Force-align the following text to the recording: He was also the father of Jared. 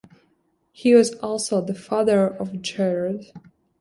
He 0.71 0.95
was 0.95 1.13
also 1.19 1.61
the 1.63 1.75
father 1.75 2.25
of 2.27 2.59
Jared. 2.63 3.31